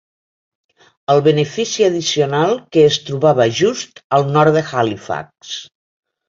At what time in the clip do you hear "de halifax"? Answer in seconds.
4.61-5.55